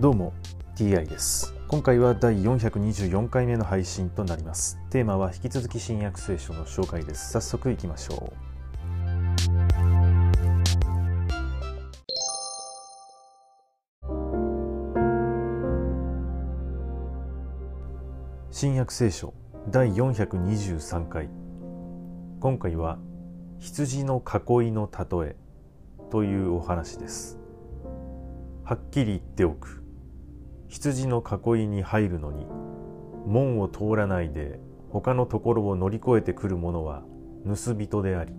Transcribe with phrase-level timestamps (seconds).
[0.00, 0.32] どうも
[0.74, 1.54] TI です。
[1.68, 4.76] 今回は第424回目の配信となります。
[4.90, 7.30] テーマは引き続き新約聖書の紹介です。
[7.30, 8.44] 早速いきましょう。
[18.50, 19.32] 新約聖書
[19.70, 21.30] 第423回。
[22.40, 22.98] 今回は
[23.60, 25.36] 羊の囲いの例え
[26.10, 27.38] というお話です。
[28.64, 29.83] はっきり言っておく。
[30.74, 32.46] 羊の囲いに入るのに
[33.26, 34.58] 門を通らないで
[34.90, 37.04] 他のところを乗り越えてくる者は
[37.46, 38.32] 盗人であり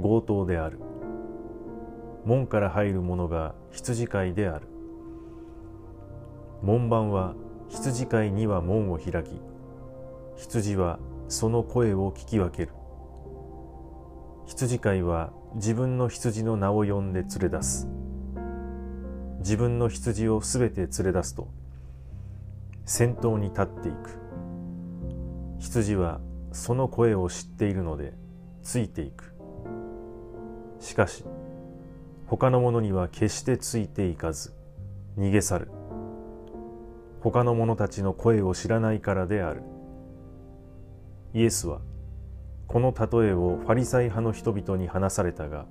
[0.00, 0.78] 強盗である。
[2.24, 4.66] 門から入る者が羊飼いである。
[6.62, 7.34] 門番は
[7.68, 9.38] 羊飼いには門を開き
[10.36, 12.72] 羊はその声を聞き分ける。
[14.46, 17.97] 羊飼いは自分の羊の名を呼んで連れ出す。
[19.38, 21.48] 自分の羊をすべて連れ出すと
[22.84, 24.18] 先頭に立っていく。
[25.58, 26.20] 羊は
[26.52, 28.14] その声を知っているので
[28.62, 29.34] ついていく。
[30.80, 31.24] しかし
[32.26, 34.52] 他の者には決してついていかず
[35.18, 35.70] 逃げ去る。
[37.20, 39.62] 他の者たちの声を知らないからである。
[41.34, 41.80] イエスは
[42.66, 45.66] この例えをファリサイ派の人々に話されたが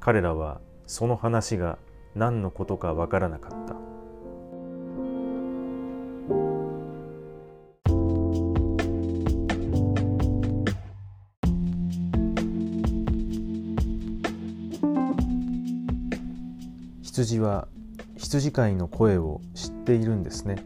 [0.00, 1.78] 彼らはその話が
[2.14, 3.76] 何のことかわからなかった。
[17.02, 17.66] 羊は
[18.16, 20.64] 羊飼いの声を知っているんですね。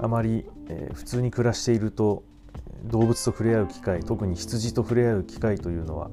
[0.00, 2.22] あまり、えー、普通に暮らしていると
[2.84, 6.10] 動物と触れ合う機会特に羊と触れ合う機会というのは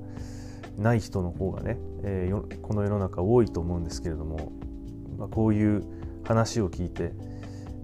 [0.77, 4.51] ない人の方がね、えー、この世の中多いと思うんですけれども、
[5.17, 5.83] まあ、こういう
[6.23, 7.13] 話を聞いて、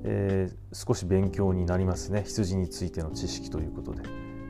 [0.04, 2.24] えー、少し勉強になりますね。
[2.26, 4.04] 羊についての知識ということで。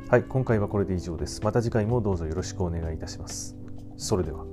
[0.10, 1.42] はい今回はこれで以上です。
[1.42, 3.56] また次回もどうぞよろしくお願いいたします。
[3.98, 4.53] それでは。